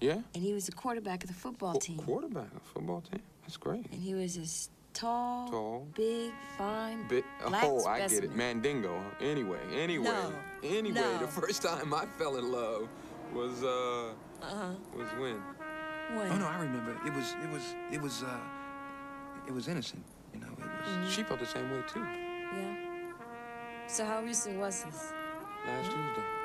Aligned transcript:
Yeah? 0.00 0.18
And 0.34 0.42
he 0.42 0.52
was 0.54 0.66
the 0.66 0.72
quarterback 0.72 1.24
of 1.24 1.28
the 1.28 1.34
football 1.34 1.74
Qu 1.74 1.80
team. 1.80 1.98
Quarterback 1.98 2.54
of 2.54 2.62
football 2.62 3.00
team? 3.00 3.20
That's 3.42 3.56
great. 3.56 3.86
And 3.90 4.00
he 4.00 4.14
was 4.14 4.36
this 4.36 4.70
tall, 4.92 5.48
tall, 5.48 5.86
big, 5.94 6.32
fine, 6.56 7.06
Bi 7.08 7.22
oh, 7.44 7.48
black 7.48 7.64
Oh. 7.64 7.86
I 7.86 8.00
get 8.00 8.24
it. 8.24 8.36
Mandingo. 8.36 9.00
Anyway, 9.20 9.58
anyway, 9.74 10.04
no. 10.04 10.32
anyway, 10.62 11.00
no. 11.00 11.18
the 11.18 11.26
first 11.26 11.62
time 11.62 11.92
I 11.94 12.06
fell 12.18 12.36
in 12.36 12.50
love 12.52 12.88
was, 13.34 13.62
uh, 13.62 13.68
uh 13.68 14.12
-huh. 14.42 14.76
was 14.96 15.10
when? 15.20 15.42
When? 16.16 16.32
Oh, 16.32 16.38
no, 16.38 16.46
I 16.46 16.58
remember. 16.62 16.92
It 17.06 17.14
was, 17.14 17.34
it 17.44 17.50
was, 17.52 17.62
it 17.90 18.00
was, 18.00 18.22
uh, 18.22 19.48
it 19.48 19.54
was 19.54 19.66
innocent, 19.68 20.04
you 20.32 20.40
know, 20.40 20.52
it 20.52 20.58
was... 20.58 20.88
Mm 20.88 21.02
-hmm. 21.02 21.10
She 21.10 21.24
felt 21.24 21.40
the 21.40 21.46
same 21.46 21.68
way, 21.72 21.82
too. 21.92 22.04
Yeah. 22.54 22.74
So 23.88 24.04
how 24.04 24.24
recent 24.24 24.58
was 24.58 24.82
this? 24.84 25.12
Last 25.66 25.90
mm 25.90 25.98
-hmm. 25.98 26.14
Tuesday 26.14 26.37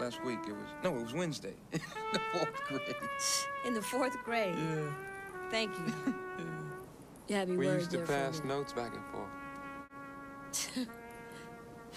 last 0.00 0.24
week. 0.24 0.40
It 0.48 0.52
was, 0.52 0.66
no, 0.82 0.96
it 0.96 1.02
was 1.02 1.14
Wednesday. 1.14 1.54
in 1.72 1.80
the 2.12 2.20
fourth 2.32 2.64
grade. 2.68 2.96
In 3.64 3.74
the 3.74 3.82
fourth 3.82 4.16
grade? 4.24 4.54
Yeah. 4.56 4.90
Thank 5.50 5.70
you. 5.78 5.92
yeah. 6.06 6.14
You 7.28 7.36
have 7.36 7.48
your 7.48 7.58
We 7.58 7.66
used 7.68 7.92
to 7.92 7.98
pass 7.98 8.42
notes 8.42 8.72
back 8.72 8.92
and 8.92 9.04
forth. 9.12 9.28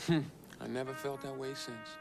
I 0.62 0.68
never 0.68 0.94
felt 0.94 1.24
that 1.24 1.36
way 1.36 1.56
since. 1.56 1.98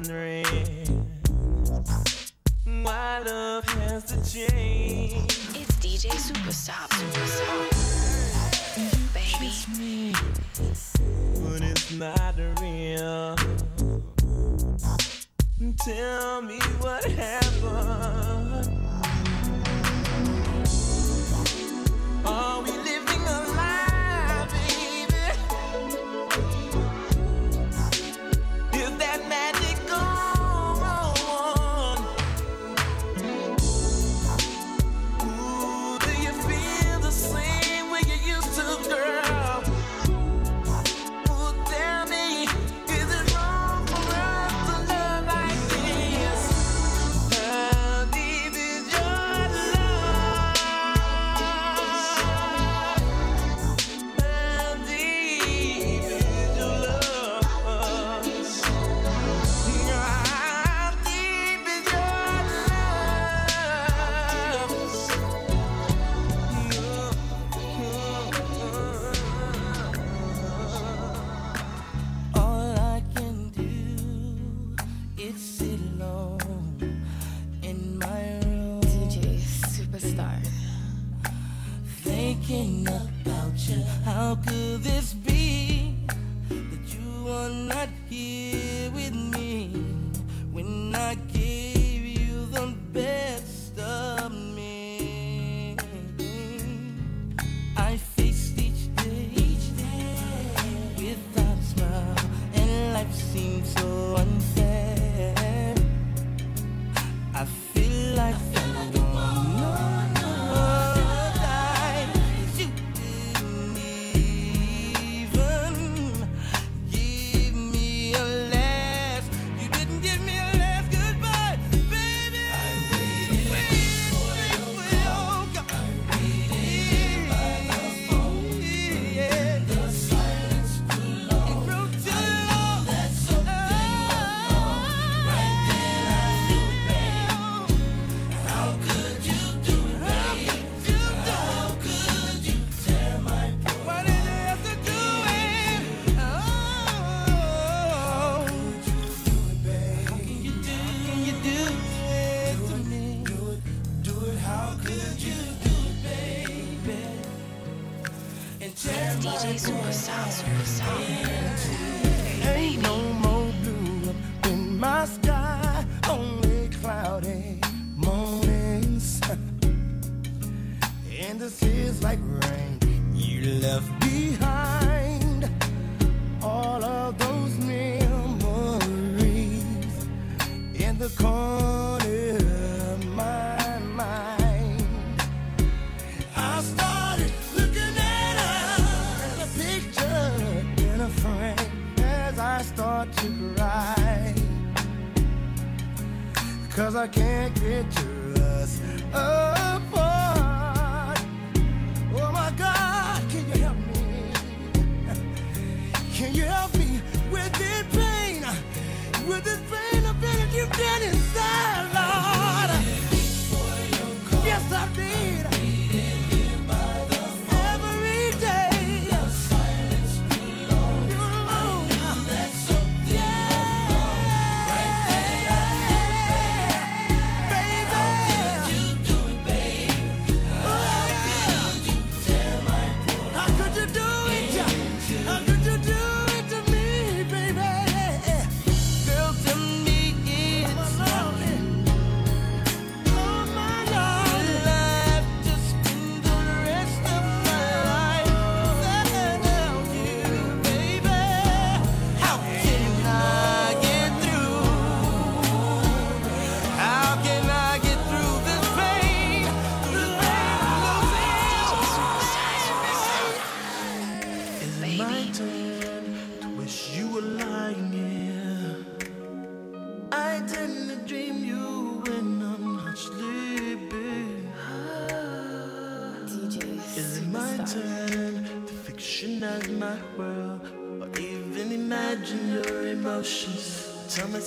wondering 0.00 0.44
why 2.82 3.18
love 3.26 3.64
has 3.64 4.04
to 4.04 4.16
change. 4.32 5.24
It's 5.54 5.76
DJ 5.76 6.08
Superstar. 6.12 6.89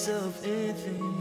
Myself 0.04 0.46
anything. 0.46 1.13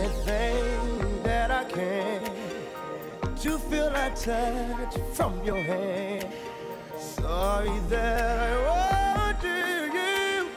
anything 0.00 1.22
that 1.22 1.50
I 1.50 1.64
can 1.64 2.22
to 3.36 3.58
feel 3.58 3.90
that 3.90 4.16
touch 4.16 4.96
from 5.12 5.32
your 5.44 5.62
hand. 5.62 6.26
Sorry 6.98 7.78
that 7.88 8.40
I 8.40 8.52
won't 8.68 9.40
do 9.40 9.58
you, 9.98 10.48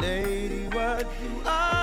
lady, 0.00 0.68
what 0.68 1.06
you 1.22 1.42
are. 1.44 1.75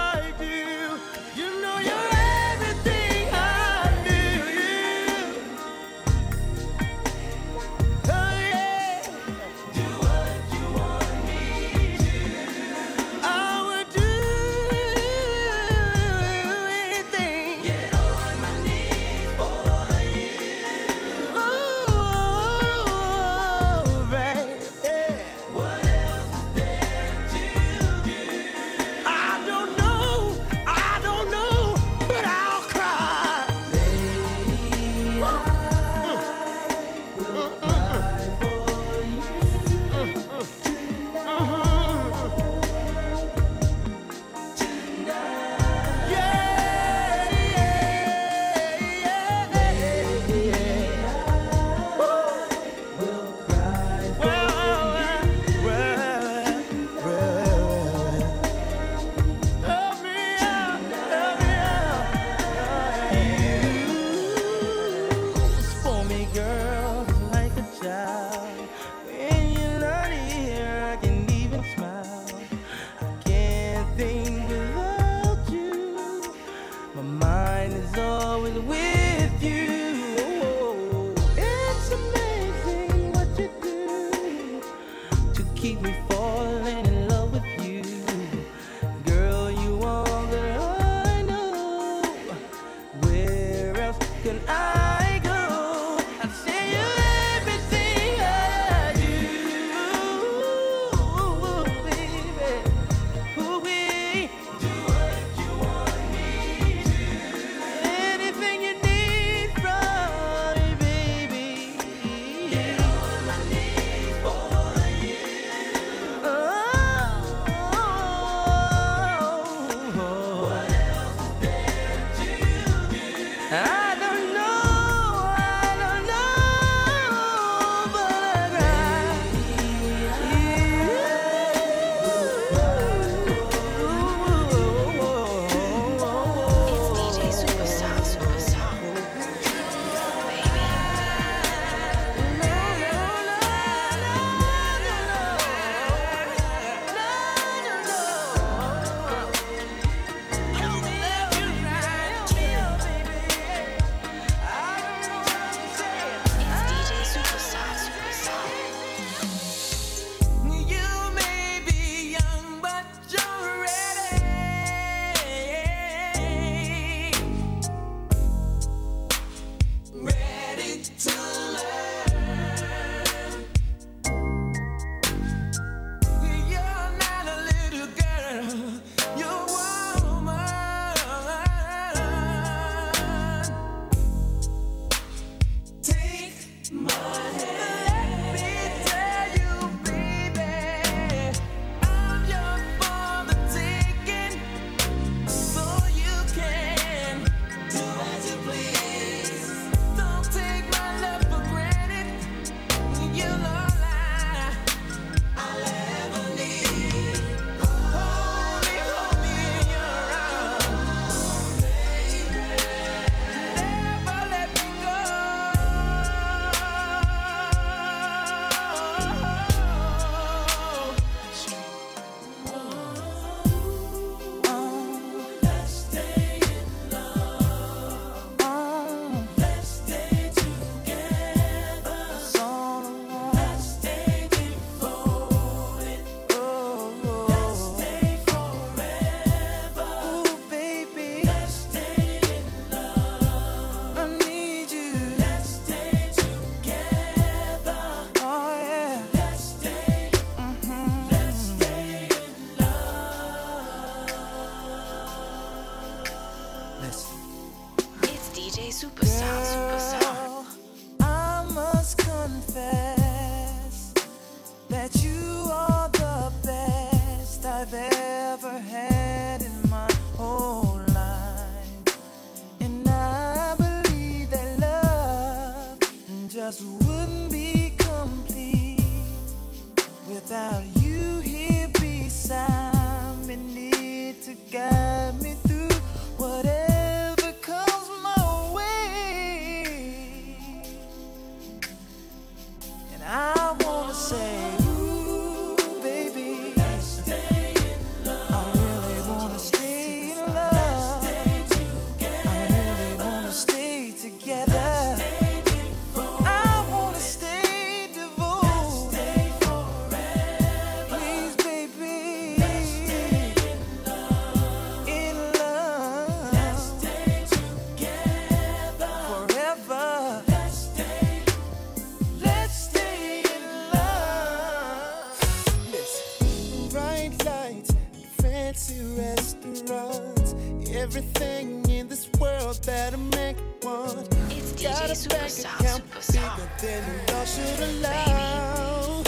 Everything 330.84 331.64
in 331.70 331.88
this 331.88 332.10
world 332.20 332.62
that 332.66 332.94
a 332.94 332.98
man 332.98 333.36
could 333.36 333.64
want. 333.64 334.08
It's 334.30 334.52
Got 334.62 334.90
DJ 334.90 335.06
a 335.06 335.10
bank 335.10 335.32
Superstar, 335.32 335.60
account 335.60 335.92
Superstar. 335.92 336.36
bigger 336.36 336.82
than 336.82 336.84
law 337.08 337.26
should 337.34 337.60
allow. 337.70 339.04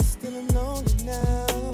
Still 0.00 0.36
alone 0.44 0.86
now. 1.04 1.72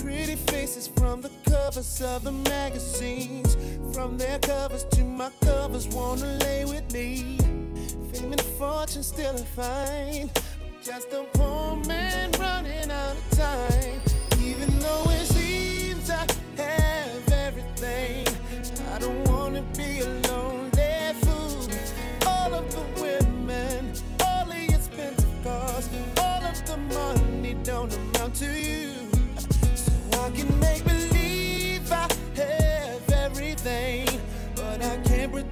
Pretty 0.00 0.36
faces 0.36 0.86
from 0.86 1.20
the 1.20 1.30
covers 1.44 2.00
of 2.02 2.22
the 2.22 2.30
magazines. 2.30 3.56
From 3.92 4.16
their 4.16 4.38
covers 4.38 4.84
to 4.92 5.02
my 5.02 5.30
covers, 5.40 5.88
wanna 5.88 6.38
lay 6.44 6.64
with 6.64 6.86
me. 6.92 7.36
Fame 8.12 8.30
and 8.30 8.40
fortune 8.58 9.02
still. 9.02 9.34
Just 10.84 11.12
a 11.12 11.24
poor 11.34 11.76
man 11.84 12.30
running 12.38 12.90
out 12.92 13.16
of 13.16 13.30
time. 13.36 14.00
Even 14.40 14.70
though 14.78 15.04
it 15.10 15.39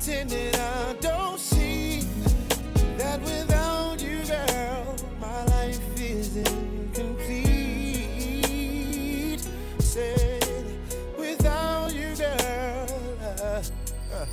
pretend 0.09 0.31
that 0.31 0.59
I 0.59 0.95
don't 1.01 1.39
see 1.39 2.01
that 2.97 3.21
without 3.21 4.03
you, 4.03 4.25
girl, 4.25 4.97
my 5.21 5.45
life 5.45 6.01
is 6.01 6.35
incomplete. 6.35 7.47
Said 9.81 10.47
without 11.19 11.93
you, 11.95 12.17
girl. 12.17 12.89
uh, 13.21 13.63
uh, 14.15 14.27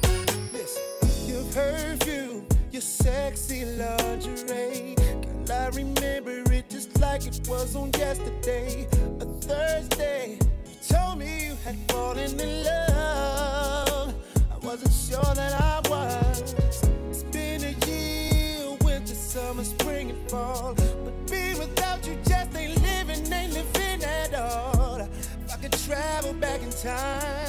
listen, 0.53 0.81
your 1.27 1.43
perfume, 1.51 2.47
your 2.71 2.81
sexy 2.81 3.65
lingerie. 3.65 4.95
Girl, 4.95 5.51
I 5.51 5.67
remember 5.73 6.53
it 6.53 6.69
just 6.69 6.97
like 7.01 7.27
it 7.27 7.45
was 7.49 7.75
on 7.75 7.91
yesterday, 7.97 8.87
a 9.19 9.25
Thursday. 9.41 10.39
You 10.69 10.75
told 10.87 11.19
me 11.19 11.47
you 11.47 11.55
had 11.65 11.75
fallen 11.91 12.39
in 12.39 12.63
love. 12.63 13.64
Wasn't 14.75 15.15
sure 15.23 15.35
that 15.35 15.53
I 15.61 15.79
was. 15.89 16.53
It's 17.09 17.23
been 17.23 17.63
a 17.63 17.71
year, 17.87 18.75
winter, 18.83 19.15
summer, 19.15 19.63
spring, 19.63 20.09
and 20.09 20.29
fall. 20.29 20.73
But 20.75 21.31
being 21.31 21.57
without 21.57 22.05
you 22.05 22.17
just 22.27 22.53
ain't 22.57 22.81
living, 22.81 23.31
ain't 23.31 23.53
living 23.53 24.03
at 24.03 24.33
all. 24.33 24.97
If 24.99 25.53
I 25.53 25.55
could 25.61 25.71
travel 25.71 26.33
back 26.33 26.61
in 26.61 26.71
time, 26.71 27.44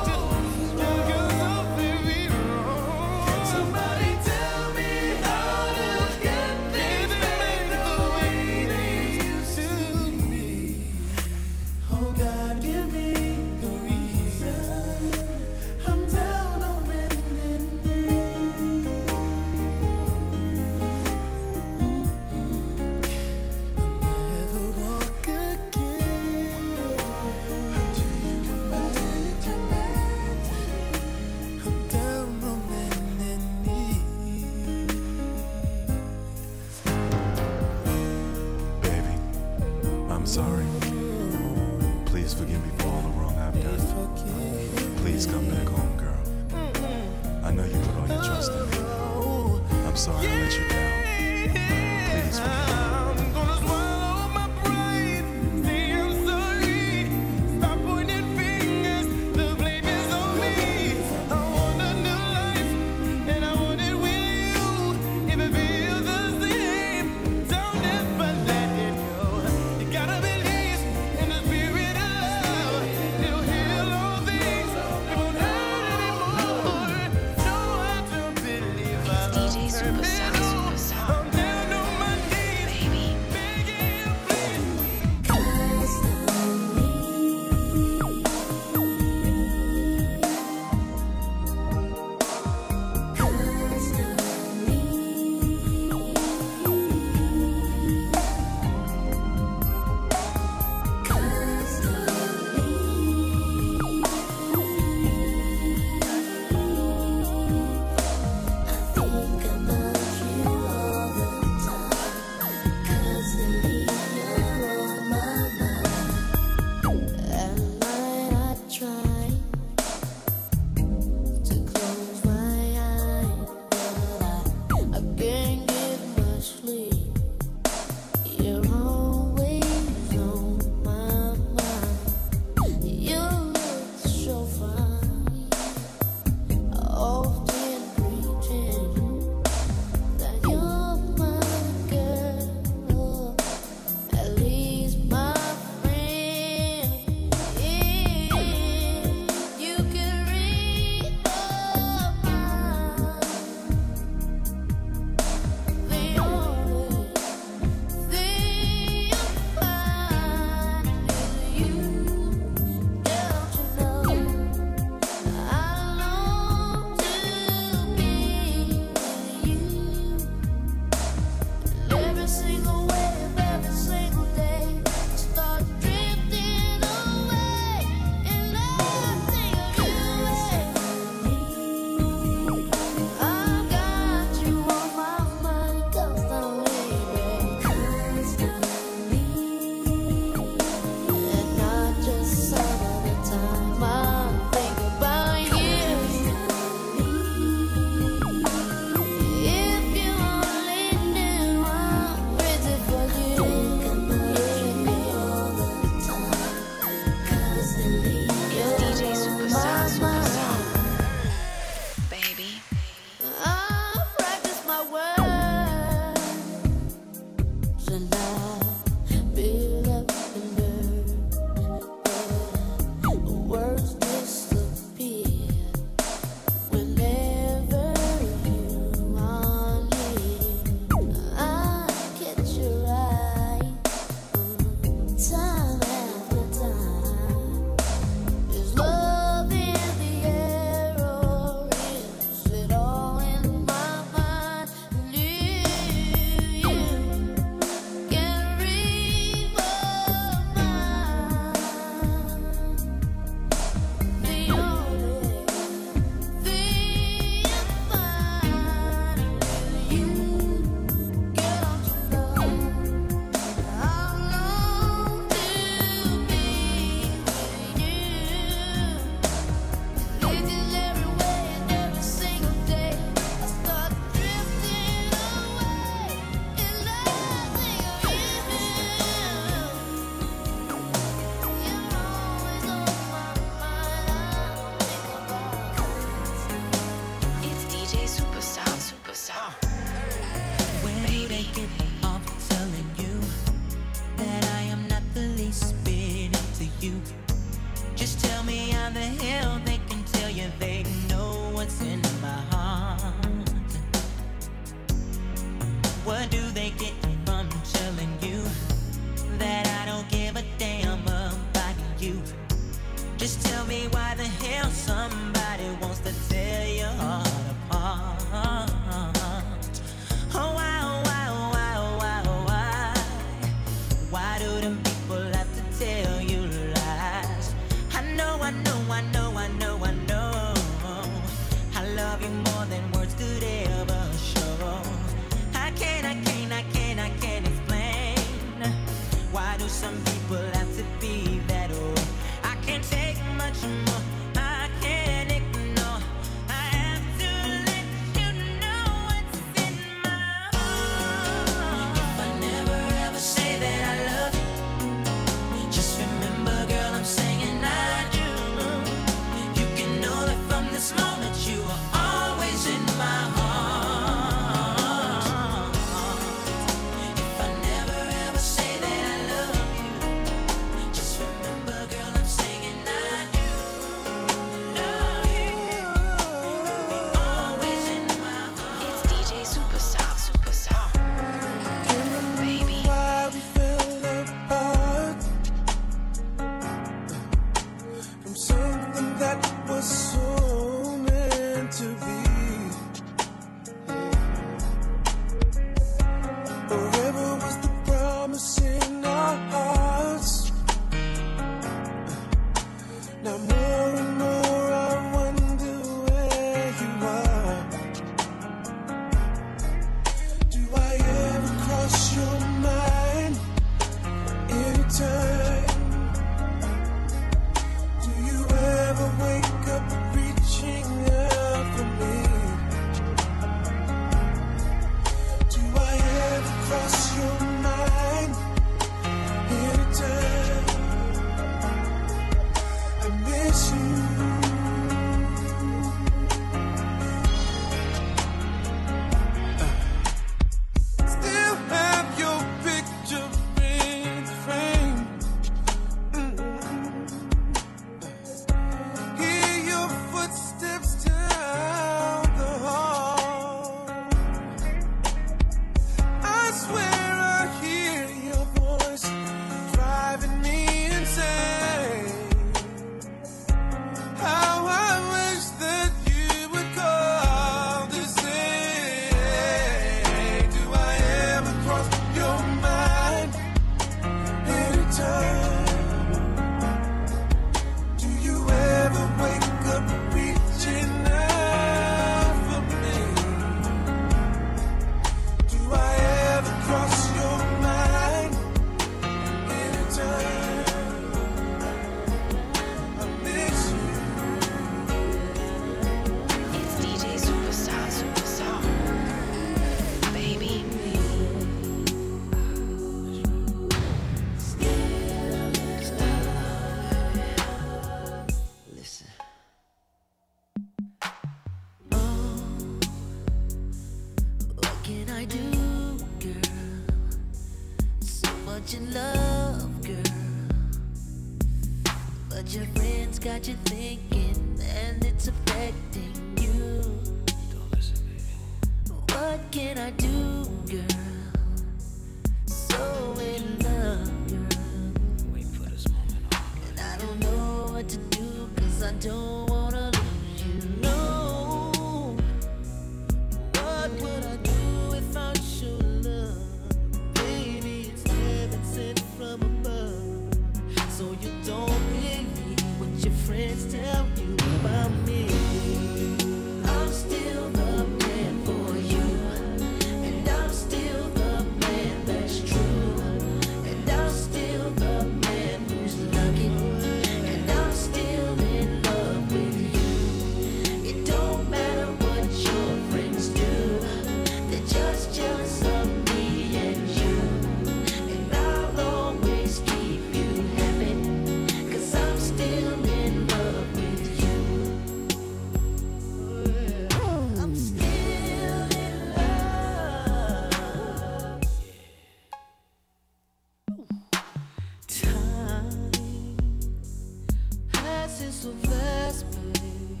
So 598.28 598.52
fast, 598.52 599.24
last, 599.24 599.24
babe. 599.52 600.00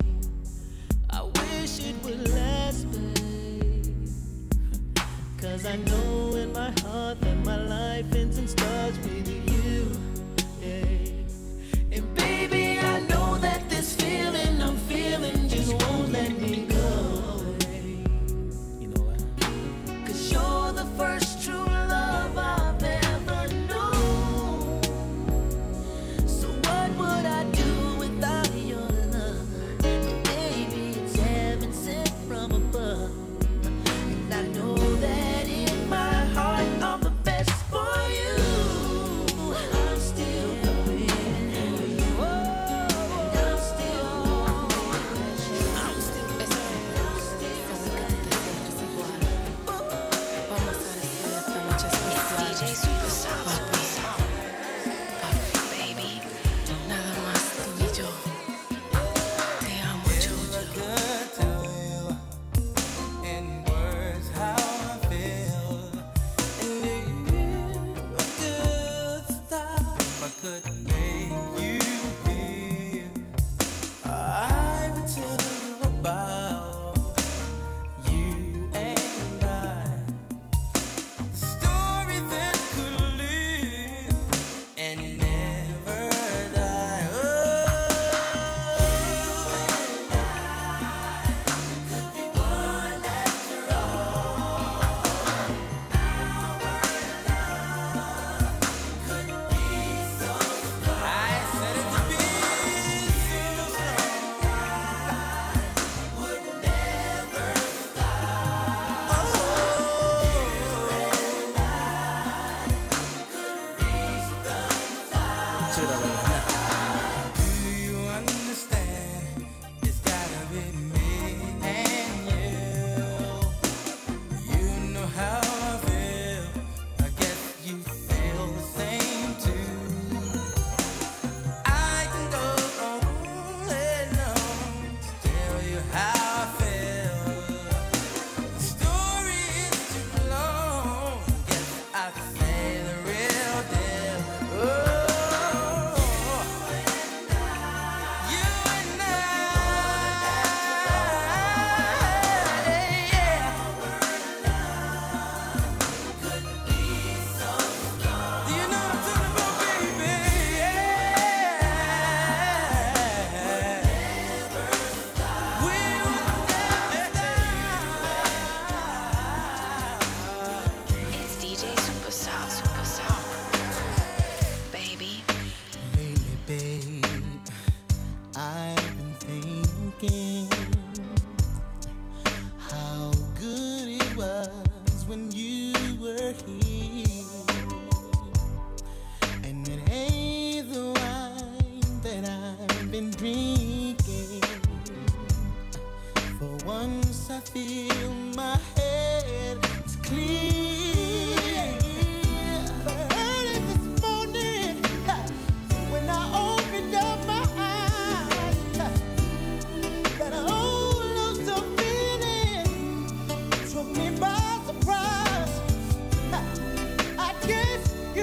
I 1.10 1.22
wish 1.22 1.78
it 1.78 1.94
would 2.04 2.28
last, 2.34 2.90
babe. 2.90 3.86
Cause 5.40 5.64
I 5.64 5.76
know 5.76 6.05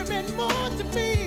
meant 0.09 0.35
more 0.35 0.69
to 0.77 0.83
me 0.95 1.22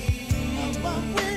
I 0.00 1.02
wish, 1.14 1.27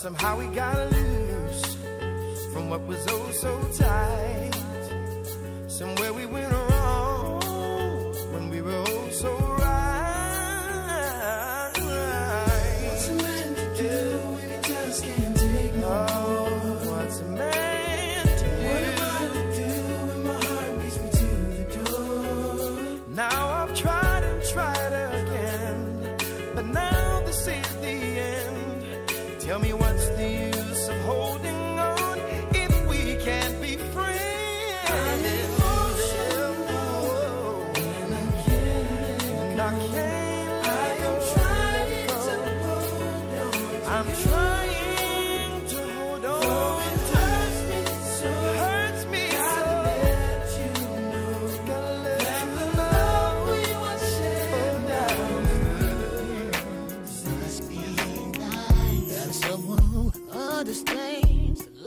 somehow 0.00 0.34
we 0.38 0.46
got 0.46 0.90
loose 0.92 1.19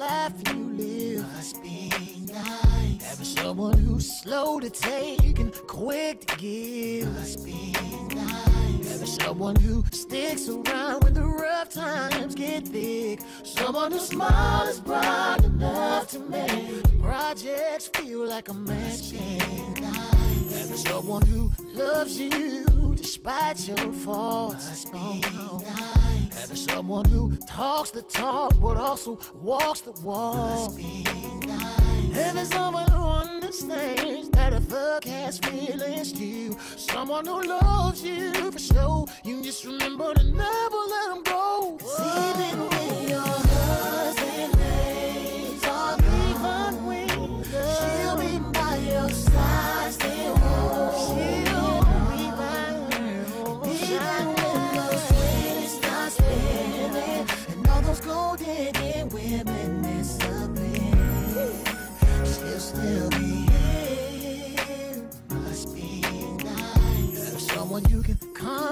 life 0.04 0.34
you 0.48 0.60
live. 0.74 1.34
Must 1.34 1.64
be 1.64 1.90
nice. 2.28 3.04
Having 3.04 3.26
someone 3.26 3.78
who's 3.78 4.22
slow 4.22 4.60
to 4.60 4.70
take 4.70 5.40
and 5.40 5.54
quick 5.68 6.26
to 6.28 6.36
give. 6.38 7.14
Must 7.14 7.46
be 7.46 7.74
nice. 8.16 8.92
Having 8.92 9.14
someone 9.22 9.56
who 9.56 9.84
sticks 9.92 10.50
around 10.50 11.04
when 11.04 11.14
the 11.14 11.26
rough 11.26 11.70
times 11.70 12.36
get 12.36 12.72
big. 12.72 13.22
Someone 13.44 13.92
whose 13.92 14.08
smile 14.10 14.68
is 14.68 14.80
bright 14.80 15.44
enough 15.44 16.08
to 16.10 16.20
make 16.20 16.84
projects 17.02 17.88
feel 17.88 18.28
like 18.28 18.50
a 18.50 18.54
match. 18.54 19.12
Having 19.12 20.82
someone 20.90 21.26
who 21.28 21.52
loves 21.74 22.20
you 22.20 22.66
despite 22.96 23.68
your 23.68 23.94
faults. 23.94 24.86
Oh, 24.94 25.20
no. 25.34 25.93
Someone 26.56 27.06
who 27.06 27.36
talks 27.48 27.90
the 27.90 28.04
talk 28.04 28.54
but 28.62 28.78
also 28.78 29.18
walks 29.42 29.82
the 29.82 29.92
walk. 30.04 30.80
Having 32.14 32.46
someone 32.46 32.90
who 32.92 33.04
understands 33.04 34.30
that 34.30 34.54
a 34.54 34.60
thug 34.60 35.04
has 35.06 35.40
feelings 35.40 36.14
too. 36.14 36.56
Someone 36.76 37.26
who 37.26 37.42
loves 37.42 38.04
you 38.04 38.52
for 38.52 38.60
sure. 38.60 39.08
You 39.24 39.42
just 39.42 39.66
remember 39.66 40.14
to 40.14 40.24
never 40.24 40.78
let 40.94 41.10
them 41.10 41.24
go. 41.24 41.80
Even 42.00 42.73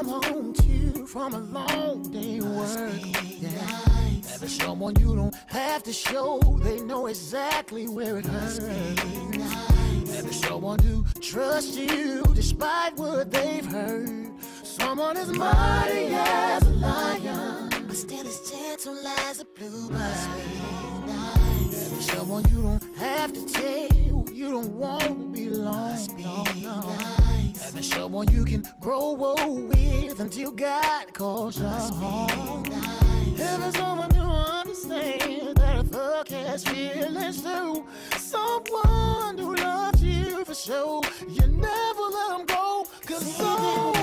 come 0.03 0.23
home 0.23 0.53
to 0.53 1.05
from 1.05 1.33
a 1.33 1.39
long 1.39 2.01
day 2.11 2.41
work. 2.41 2.91
Yeah. 3.39 3.49
Having 4.31 4.49
someone 4.49 4.95
you 4.99 5.15
don't 5.15 5.35
have 5.47 5.83
to 5.83 5.93
show, 5.93 6.39
they 6.63 6.81
know 6.81 7.05
exactly 7.07 7.87
where 7.87 8.17
it 8.17 8.25
hurts. 8.25 8.57
Having 8.57 10.31
someone 10.31 10.79
who 10.79 11.05
trusts 11.21 11.77
you 11.77 12.23
despite 12.33 12.97
what 12.97 13.31
they've 13.31 13.65
heard. 13.65 14.31
Someone 14.63 15.17
as 15.17 15.31
mighty 15.31 16.07
as 16.13 16.63
a 16.63 16.69
lion, 16.69 17.69
but 17.87 17.95
still 17.95 18.25
as 18.25 18.49
gentle 18.49 18.97
as 19.29 19.41
a 19.41 19.45
bluebird. 19.45 19.99
Having 19.99 22.01
someone 22.01 22.43
you 22.51 22.63
don't 22.63 22.97
have 22.97 23.33
to 23.33 23.45
tell, 23.45 24.25
you 24.33 24.49
don't 24.49 24.73
want 24.73 25.03
to 25.03 25.31
be 25.31 25.49
alone. 25.49 25.97
No, 26.17 26.43
no. 26.61 27.30
Having 27.81 27.97
someone 27.97 28.31
you 28.31 28.45
can 28.45 28.63
grow 28.79 29.17
old 29.17 29.69
with 29.69 30.19
until 30.19 30.51
God 30.51 31.11
calls 31.15 31.57
you 31.57 31.65
home. 31.65 32.63
Having 33.37 33.71
someone 33.71 34.11
who 34.11 34.21
understands 34.21 35.55
that 35.55 35.79
a 35.79 35.83
thug 35.83 36.27
has 36.27 36.63
feelings 36.63 37.41
too. 37.41 37.83
Someone 38.17 39.35
who 39.35 39.55
loves 39.55 40.03
you 40.03 40.45
for 40.45 40.53
sure. 40.53 41.01
You 41.27 41.47
never 41.47 42.01
let 42.01 42.37
them 42.37 42.45
go. 42.45 42.85
Cause 43.07 43.35
so 43.35 44.00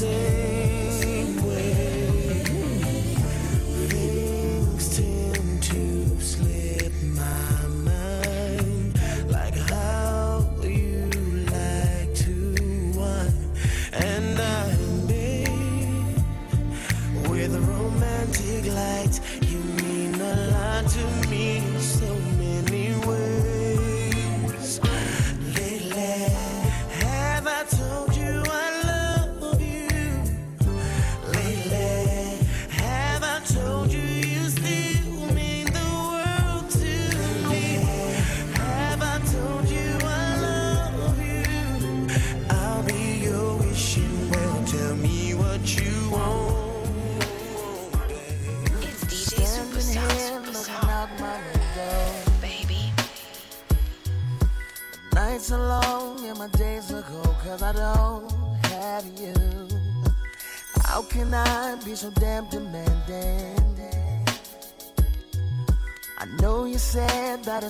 feeling 0.00 0.29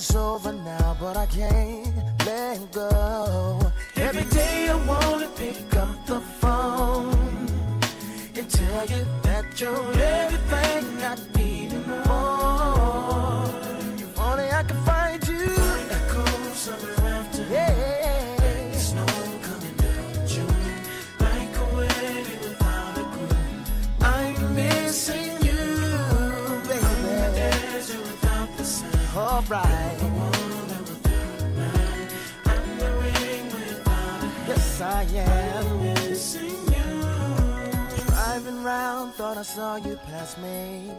it's 0.01 0.14
over 0.14 0.53
now, 0.53 0.96
but 0.98 1.14
I 1.14 1.26
can't 1.26 1.94
let 2.24 2.72
go. 2.72 3.61
Every 3.96 4.24
day 4.30 4.70
I 4.70 4.74
wanna 4.86 5.28
pick 5.36 5.76
up 5.76 6.07
the 6.07 6.20
phone 6.40 7.12
and 8.34 8.48
tell 8.48 8.86
you 8.86 9.05
that 9.24 9.61
you're 9.61 9.92
everything 10.01 10.84
I 11.11 11.16
need 11.36 11.72
and 11.74 11.86
more. 11.86 13.44
If 14.05 14.18
only 14.18 14.48
I 14.51 14.62
could 14.62 14.82
find 14.88 15.22
you. 15.28 15.48
Echoes 15.98 16.68
of 16.68 17.05
laughter. 17.05 17.46
Yeah. 17.51 17.99
right. 29.51 29.96
Yes, 34.46 34.80
I 34.80 35.03
am. 35.03 35.94
Driving 38.07 38.62
round, 38.62 39.14
thought 39.14 39.36
I 39.36 39.42
saw 39.42 39.76
you 39.76 39.96
pass 40.07 40.38
me. 40.38 40.92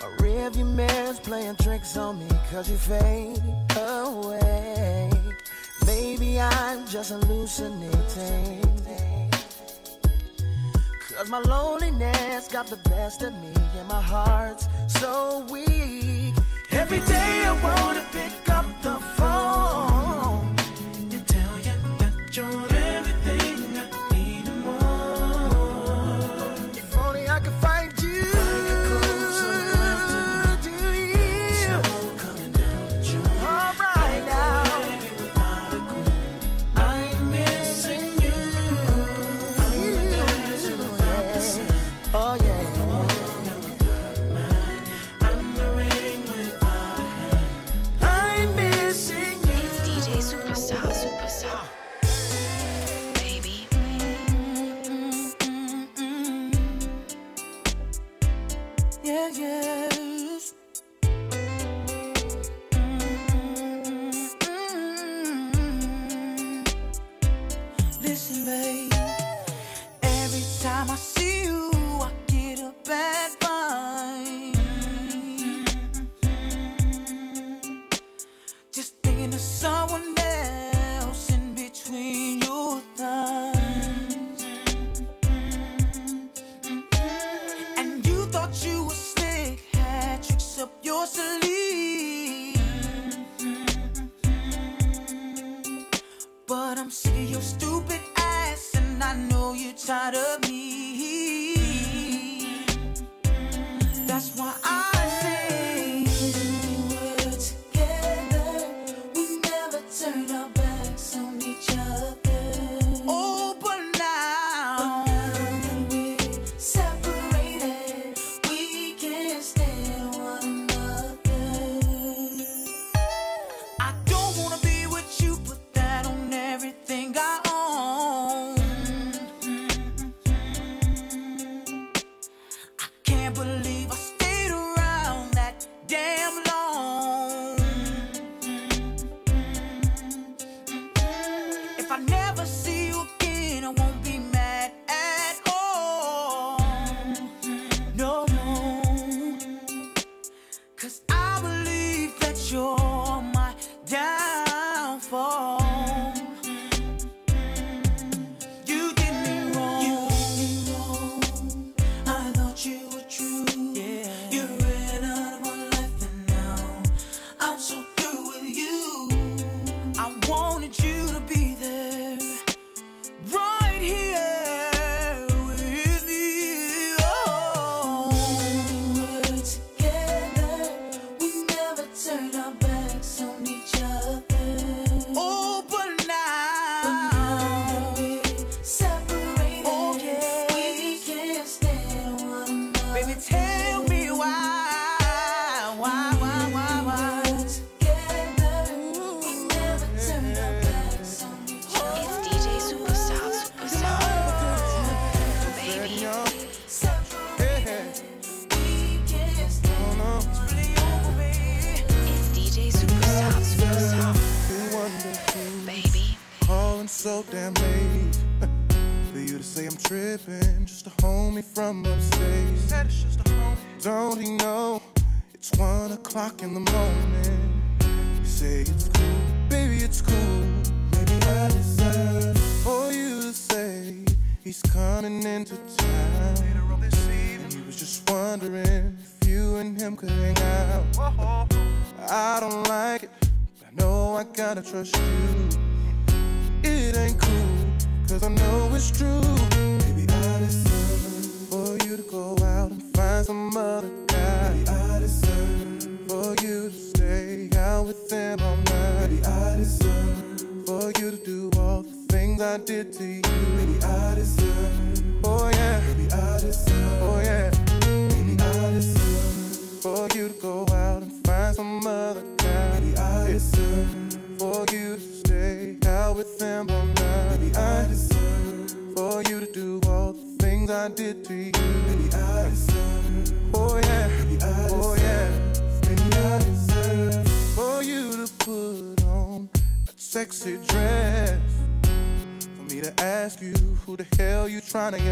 A 0.00 0.22
rearview 0.22 0.72
mirror's 0.74 1.18
playing 1.18 1.56
tricks 1.56 1.96
on 1.96 2.20
me, 2.20 2.28
cause 2.50 2.70
you 2.70 2.76
fade 2.76 3.42
away. 3.76 5.10
Maybe 5.84 6.40
I'm 6.40 6.86
just 6.86 7.10
hallucinating. 7.10 8.77
Cause 11.18 11.30
my 11.30 11.40
loneliness 11.40 12.46
got 12.46 12.68
the 12.68 12.76
best 12.88 13.24
of 13.24 13.34
me 13.42 13.52
and 13.76 13.88
my 13.88 14.00
heart's 14.00 14.68
so 14.86 15.44
weak. 15.50 16.32
Every 16.70 17.00
day 17.00 17.42
I 17.44 17.60
wanna 17.60 18.06
pick 18.12 18.48
up 18.48 18.66
the 18.82 18.94
phone 19.16 20.54
and 21.10 21.26
tell 21.26 21.58
you 21.58 21.72
that 21.98 22.36
you're. 22.36 22.67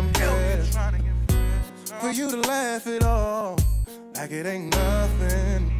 Impress. 0.07 0.77
For 2.01 2.11
you 2.11 2.31
to 2.31 2.37
laugh 2.37 2.87
it 2.87 3.03
off 3.05 3.59
like 4.15 4.31
it 4.31 4.47
ain't 4.47 4.71
nothing. 4.75 5.73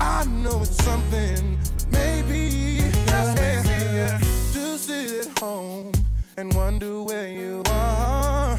I 0.00 0.24
know 0.24 0.62
it's 0.62 0.82
something, 0.84 1.58
but 1.74 1.86
maybe 1.90 2.78
just 3.06 3.38
yeah, 3.38 4.18
to 4.52 4.78
sit 4.78 5.26
at 5.26 5.38
home 5.38 5.92
and 6.36 6.52
wonder 6.54 7.02
where 7.02 7.28
you 7.28 7.62
are. 7.70 8.58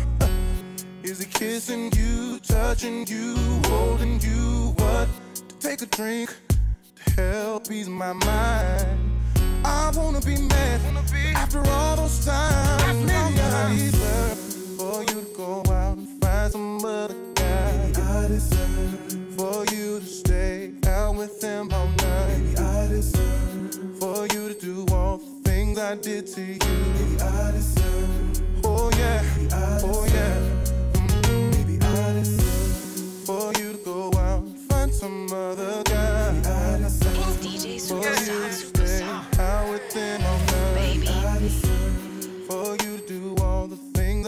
Is 1.04 1.22
it 1.22 1.32
kissing 1.32 1.92
you, 1.96 2.40
touching 2.40 3.06
you, 3.08 3.36
holding 3.66 4.20
you? 4.22 4.74
What? 4.78 5.08
To 5.50 5.56
take 5.60 5.82
a 5.82 5.86
drink 5.86 6.36
to 6.96 7.22
help 7.22 7.72
ease 7.72 7.90
my 7.90 8.14
mind. 8.14 9.12
I 9.64 9.92
wanna 9.96 10.22
be 10.22 10.38
mad 10.38 10.82
after 11.36 11.60
all 11.70 11.96
those 11.96 12.26
times. 12.26 13.06
Maybe 13.06 13.40
I 13.40 13.76
deserve 13.76 14.45
for 14.96 15.02
you 15.14 15.22
to 15.22 15.28
go 15.36 15.64
out 15.74 15.98
and 15.98 16.08
find 16.24 16.52
some 16.54 16.86
other 16.86 17.16
guy. 17.34 17.92
I 17.98 18.28
deserve 18.30 19.36
for 19.36 19.66
you 19.76 20.00
to 20.00 20.06
stay 20.06 20.72
out 20.88 21.16
with 21.16 21.44
him 21.44 21.70
all 21.74 21.88
night. 21.88 22.28
Baby, 22.28 22.58
I 22.58 22.88
deserve 22.88 24.00
for 24.00 24.26
you 24.34 24.54
to 24.54 24.56
do 24.58 24.86
all 24.94 25.18
the 25.18 25.50
things 25.50 25.78
I 25.80 25.96
did 25.96 26.28
to 26.28 26.42
you. 26.42 26.60
Baby, 26.60 27.22
I 27.22 27.52
deserve. 27.52 28.42
Oh 28.64 28.90
yeah. 28.98 29.22
Oh 29.84 30.06
yeah. 30.14 30.38
Mm, 30.94 31.52
Baby, 31.52 31.78
I 31.86 32.14
deserve 32.14 33.26
for 33.26 33.52
you 33.60 33.74
to 33.74 33.80
go 33.84 34.14
out 34.18 34.44
and 34.44 34.58
find 34.58 34.94
some 34.94 35.28
other 35.34 35.84
guy. 35.84 36.05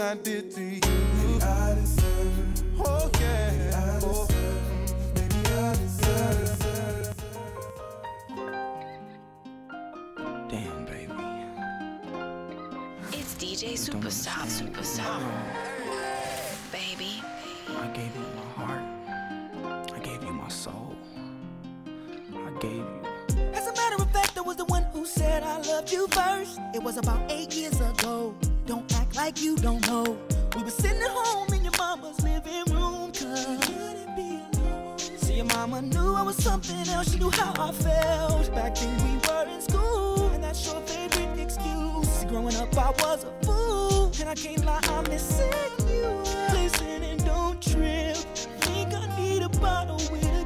I 0.08 0.16
did 0.16 0.52
to 0.52 0.62
you. 0.62 0.80
Baby, 0.80 1.42
I 1.42 1.76
deserve. 1.76 2.64
Oh 2.80 3.12
yeah. 3.20 4.00
Oh, 4.04 4.26
mm, 4.30 5.16
baby, 5.16 5.36
I 5.52 5.76
deserve. 5.76 7.16
Damn, 10.48 10.86
baby. 10.86 11.12
It's 13.12 13.36
DJ 13.36 13.74
Superstar, 13.76 14.48
Superstar. 14.48 15.20
Baby. 16.72 17.22
I 17.68 17.88
gave 17.88 18.16
you 18.16 18.28
my 18.34 18.64
heart. 18.64 18.86
I 19.94 20.00
gave 20.00 20.24
you 20.24 20.32
my 20.32 20.48
soul. 20.48 20.96
I 22.34 22.52
gave 22.62 22.78
you. 22.78 23.02
As 23.54 23.68
a 23.68 23.74
matter 23.74 24.02
of 24.02 24.10
fact, 24.14 24.38
I 24.38 24.42
was 24.42 24.56
the 24.56 24.64
one 24.66 24.84
who 24.94 25.06
said 25.06 25.44
I 25.44 25.58
loved 25.64 25.92
you 25.92 26.08
first. 26.08 26.62
It 26.74 26.82
was 26.82 26.96
about 26.96 27.30
eight 27.30 27.54
years 27.54 27.82
ago. 27.82 28.34
Don't 28.68 28.94
act 28.96 29.16
like 29.16 29.42
you 29.42 29.56
don't 29.56 29.88
know. 29.88 30.18
We 30.54 30.62
were 30.62 30.70
sitting 30.70 31.02
at 31.02 31.10
home 31.10 31.54
in 31.54 31.64
your 31.64 31.72
mama's 31.78 32.22
living 32.22 32.66
room, 32.70 33.14
cause 33.14 33.48
you 33.48 33.58
couldn't 33.60 34.16
be 34.18 34.42
alone. 34.60 35.00
See, 35.00 35.36
your 35.36 35.46
mama 35.46 35.82
knew 35.82 36.14
I 36.14 36.22
was 36.22 36.36
something 36.36 36.86
else. 36.90 37.14
She 37.14 37.18
knew 37.18 37.32
how 37.32 37.54
I 37.58 37.72
felt. 37.72 38.54
Back 38.54 38.76
then 38.76 38.94
we 39.06 39.16
were 39.26 39.48
in 39.48 39.62
school, 39.62 40.30
and 40.34 40.44
that's 40.44 40.66
your 40.66 40.82
favorite 40.82 41.40
excuse. 41.40 42.10
See, 42.10 42.28
growing 42.28 42.58
up, 42.58 42.78
I 42.78 42.90
was 43.02 43.24
a 43.24 43.46
fool, 43.46 44.12
and 44.20 44.28
I 44.28 44.36
can't 44.36 44.66
lie, 44.66 44.82
I'm 44.90 45.04
missing 45.06 45.50
you. 45.88 46.08
Listen 46.52 47.04
and 47.04 47.24
don't 47.24 47.62
trip. 47.62 48.18
Think 48.66 48.94
I 48.94 49.18
need 49.18 49.44
a 49.44 49.50
bottle 49.60 50.02
with 50.12 50.37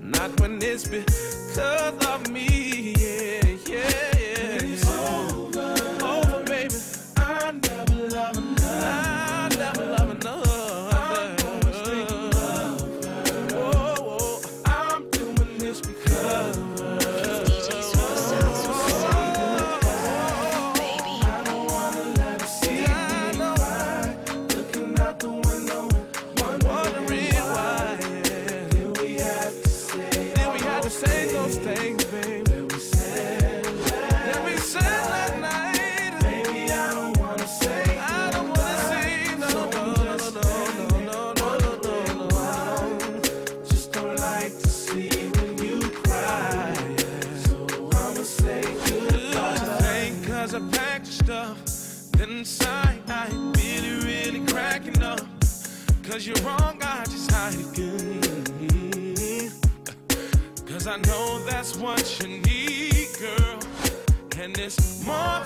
Not 0.00 0.40
when 0.40 0.58
it's 0.62 0.88
because 0.88 2.06
of 2.06 2.23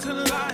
to 0.01 0.12
lie. 0.12 0.47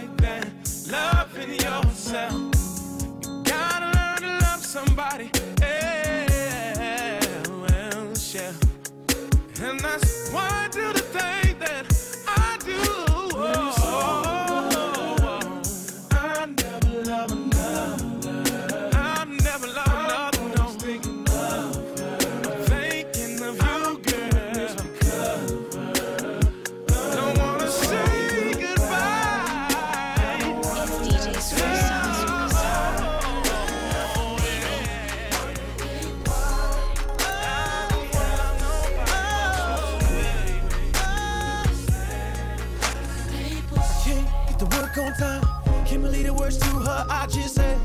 the 46.24 46.32
words 46.32 46.56
to 46.56 46.66
her, 46.66 47.06
I 47.08 47.26
just 47.26 47.54
said. 47.54 47.78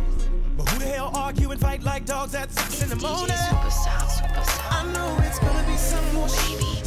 But 0.57 0.69
who 0.69 0.79
the 0.79 0.85
hell 0.85 1.11
argue 1.13 1.51
and 1.51 1.59
fight 1.59 1.83
like 1.83 2.05
dogs 2.05 2.33
at 2.35 2.51
six 2.51 2.81
in 2.83 2.89
the 2.89 2.95
morning? 2.95 3.35
I 4.71 4.91
know 4.93 5.17
it's 5.25 5.39
gonna 5.39 5.67
be 5.67 5.75
some 5.75 6.13
more. 6.13 6.27
Baby. 6.27 6.78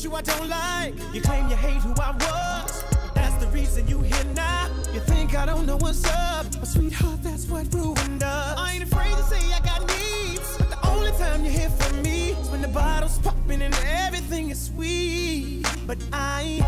you 0.00 0.14
I 0.14 0.22
don't 0.22 0.48
like. 0.48 0.94
You 1.12 1.20
claim 1.20 1.50
you 1.50 1.56
hate 1.56 1.82
who 1.82 1.92
I 2.00 2.12
was. 2.12 2.82
That's 3.14 3.44
the 3.44 3.46
reason 3.48 3.86
you 3.86 4.00
here 4.00 4.24
now. 4.34 4.70
You 4.94 5.00
think 5.00 5.36
I 5.36 5.44
don't 5.44 5.66
know 5.66 5.76
what's 5.76 6.02
up. 6.06 6.46
But 6.58 6.66
sweetheart, 6.66 7.22
that's 7.22 7.46
what 7.46 7.72
ruined 7.74 8.22
us. 8.22 8.58
I 8.58 8.72
ain't 8.72 8.84
afraid 8.84 9.14
to 9.14 9.22
say 9.24 9.36
I 9.52 9.60
got 9.60 9.80
needs. 9.80 10.56
But 10.56 10.70
the 10.70 10.88
only 10.88 11.10
time 11.12 11.44
you 11.44 11.50
hear 11.50 11.68
from 11.68 12.00
me 12.00 12.30
is 12.30 12.48
when 12.48 12.62
the 12.62 12.68
bottle's 12.68 13.18
popping 13.18 13.60
and 13.60 13.74
everything 13.84 14.48
is 14.48 14.64
sweet. 14.64 15.66
But 15.86 15.98
I 16.10 16.60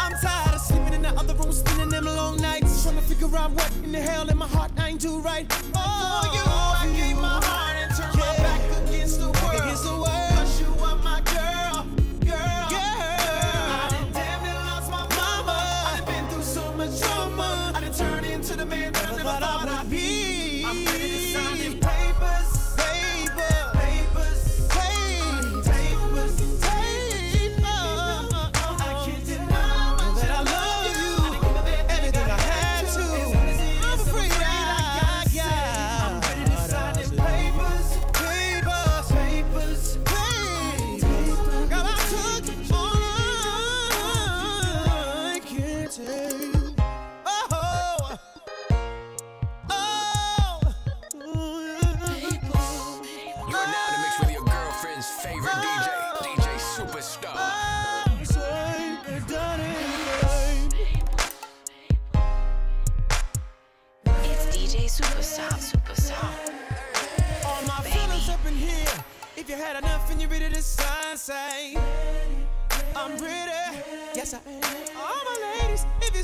I'm 0.00 0.12
tired 0.20 0.54
of 0.56 0.60
sleeping 0.60 0.94
in 0.94 1.02
the 1.02 1.10
other 1.10 1.34
room, 1.34 1.52
spending 1.52 1.90
them 1.90 2.06
long 2.06 2.40
nights. 2.40 2.82
Trying 2.82 2.96
to 2.96 3.02
figure 3.02 3.36
out 3.36 3.52
what 3.52 3.70
in 3.84 3.92
the 3.92 4.00
hell 4.00 4.28
in 4.28 4.36
my 4.36 4.48
heart 4.48 4.72
I 4.76 4.88
ain't 4.88 5.00
do 5.00 5.20
right. 5.20 5.46
Oh, 5.76 6.29